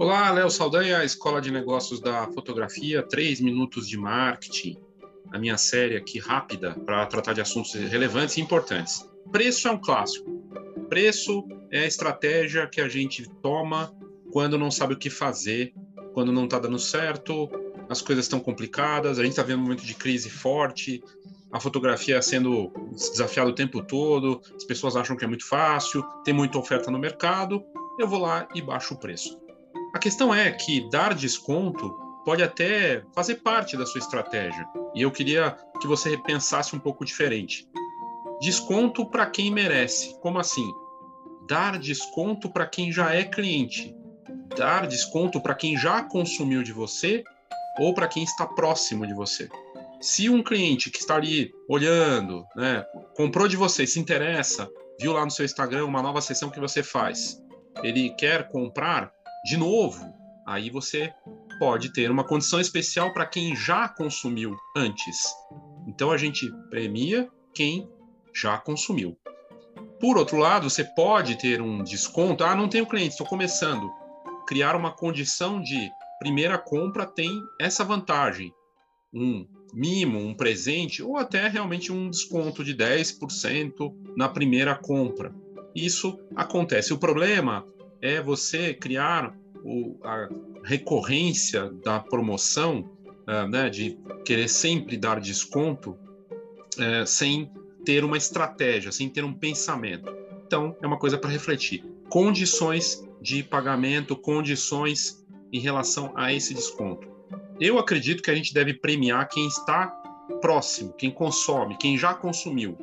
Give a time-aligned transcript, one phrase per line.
[0.00, 4.78] Olá, Léo Saldanha, Escola de Negócios da Fotografia, 3 minutos de marketing.
[5.32, 9.04] A minha série aqui rápida para tratar de assuntos relevantes e importantes.
[9.32, 10.30] Preço é um clássico.
[10.88, 13.92] Preço é a estratégia que a gente toma
[14.30, 15.74] quando não sabe o que fazer,
[16.14, 17.50] quando não está dando certo,
[17.88, 21.02] as coisas estão complicadas, a gente está vendo um momento de crise forte,
[21.50, 26.32] a fotografia sendo desafiada o tempo todo, as pessoas acham que é muito fácil, tem
[26.32, 27.64] muita oferta no mercado,
[27.98, 29.47] eu vou lá e baixo o preço.
[29.92, 31.90] A questão é que dar desconto
[32.24, 34.66] pode até fazer parte da sua estratégia.
[34.94, 37.66] E eu queria que você pensasse um pouco diferente.
[38.40, 40.18] Desconto para quem merece.
[40.20, 40.70] Como assim?
[41.48, 43.96] Dar desconto para quem já é cliente.
[44.56, 47.24] Dar desconto para quem já consumiu de você
[47.78, 49.48] ou para quem está próximo de você.
[50.00, 52.84] Se um cliente que está ali olhando, né,
[53.16, 54.68] comprou de você, se interessa,
[55.00, 57.42] viu lá no seu Instagram uma nova sessão que você faz,
[57.82, 59.12] ele quer comprar,
[59.44, 60.12] de novo,
[60.46, 61.12] aí você
[61.58, 65.34] pode ter uma condição especial para quem já consumiu antes.
[65.86, 67.88] Então a gente premia quem
[68.34, 69.16] já consumiu.
[70.00, 72.44] Por outro lado, você pode ter um desconto.
[72.44, 73.90] Ah, não tenho cliente, estou começando.
[74.46, 77.30] Criar uma condição de primeira compra tem
[77.60, 78.52] essa vantagem.
[79.12, 85.34] Um mimo, um presente, ou até realmente um desconto de 10% na primeira compra.
[85.74, 86.92] Isso acontece.
[86.92, 87.66] O problema
[88.00, 90.28] é você criar o, a
[90.64, 92.90] recorrência da promoção,
[93.26, 97.50] uh, né, de querer sempre dar desconto, uh, sem
[97.84, 100.12] ter uma estratégia, sem ter um pensamento.
[100.46, 101.84] Então, é uma coisa para refletir.
[102.08, 107.08] Condições de pagamento, condições em relação a esse desconto.
[107.60, 109.88] Eu acredito que a gente deve premiar quem está
[110.40, 112.78] próximo, quem consome, quem já consumiu.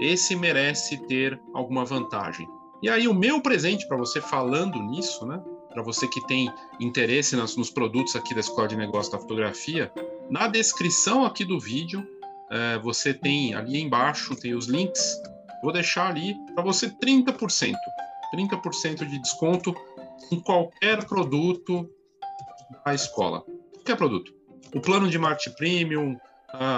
[0.00, 2.46] Esse merece ter alguma vantagem.
[2.86, 5.42] E aí, o meu presente para você falando nisso, né?
[5.70, 6.48] Para você que tem
[6.78, 9.92] interesse nos, nos, produtos aqui da Escola de Negócios da Fotografia,
[10.30, 12.06] na descrição aqui do vídeo,
[12.48, 15.20] é, você tem ali embaixo, tem os links.
[15.64, 17.74] Vou deixar ali para você 30%.
[18.32, 19.74] 30% de desconto
[20.30, 21.90] em qualquer produto
[22.84, 23.44] da escola.
[23.74, 24.32] Qualquer produto.
[24.72, 26.16] O plano de marketing premium,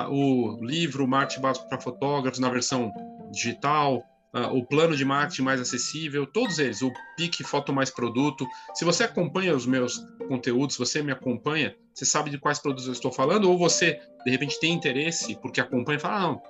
[0.09, 2.91] o livro Marketing Básico para Fotógrafos na versão
[3.31, 4.03] digital,
[4.35, 8.47] uh, o plano de marketing mais acessível, todos eles, o Pique Foto Mais Produto.
[8.75, 12.93] Se você acompanha os meus conteúdos, você me acompanha, você sabe de quais produtos eu
[12.93, 16.43] estou falando, ou você, de repente, tem interesse porque acompanha e fala, ah, não,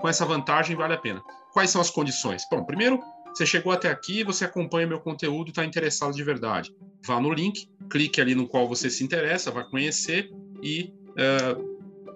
[0.00, 1.22] com essa vantagem vale a pena.
[1.52, 2.42] Quais são as condições?
[2.50, 3.00] Bom, primeiro,
[3.34, 6.74] você chegou até aqui, você acompanha meu conteúdo, está interessado de verdade.
[7.04, 10.30] Vá no link, clique ali no qual você se interessa, vai conhecer
[10.62, 11.74] e uh,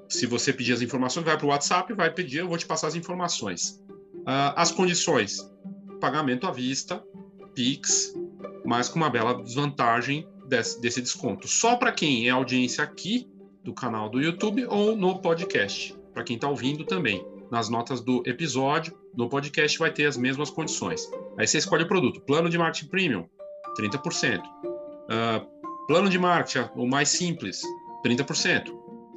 [0.08, 2.86] se você pedir as informações, vai para o WhatsApp, vai pedir, eu vou te passar
[2.86, 3.82] as informações.
[4.28, 5.50] Uh, as condições:
[6.03, 7.03] pagamento à vista,
[7.55, 8.15] Pix,
[8.62, 11.49] mas com uma bela desvantagem desse, desse desconto.
[11.49, 13.27] Só para quem é audiência aqui
[13.65, 15.97] do canal do YouTube ou no podcast.
[16.12, 17.27] Para quem está ouvindo também.
[17.50, 21.10] Nas notas do episódio, no podcast vai ter as mesmas condições.
[21.39, 22.21] Aí você escolhe o produto.
[22.21, 23.27] Plano de marketing premium,
[23.81, 24.41] 30%.
[24.41, 24.45] Uh,
[25.09, 25.47] ah,
[25.87, 27.62] plano de marketing, o mais simples,
[28.05, 28.71] 30%.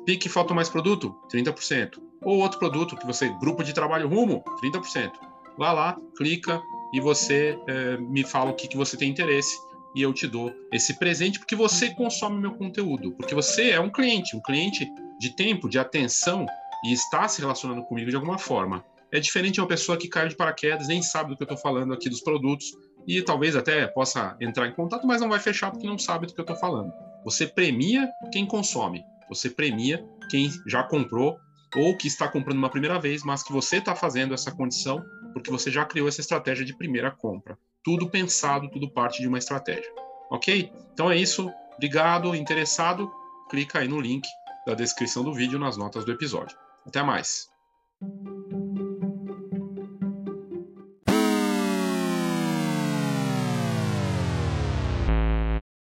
[0.05, 5.11] Pique falta mais produto, 30% ou outro produto que você, grupo de trabalho rumo, 30%.
[5.57, 6.61] Vá lá, clica
[6.93, 9.57] e você é, me fala o que, que você tem interesse
[9.95, 13.89] e eu te dou esse presente porque você consome meu conteúdo, porque você é um
[13.89, 14.87] cliente, um cliente
[15.19, 16.45] de tempo, de atenção
[16.85, 18.83] e está se relacionando comigo de alguma forma.
[19.11, 21.57] É diferente de uma pessoa que caiu de paraquedas, nem sabe do que eu estou
[21.57, 25.71] falando aqui dos produtos e talvez até possa entrar em contato, mas não vai fechar
[25.71, 26.91] porque não sabe do que eu estou falando.
[27.25, 31.39] Você premia quem consome, você premia quem já comprou
[31.75, 35.49] ou que está comprando uma primeira vez, mas que você está fazendo essa condição porque
[35.49, 37.57] você já criou essa estratégia de primeira compra.
[37.83, 39.91] Tudo pensado, tudo parte de uma estratégia.
[40.29, 40.71] Ok?
[40.93, 41.51] Então é isso.
[41.75, 42.35] Obrigado.
[42.35, 43.11] Interessado?
[43.49, 44.27] Clica aí no link
[44.65, 46.57] da descrição do vídeo nas notas do episódio.
[46.85, 47.49] Até mais.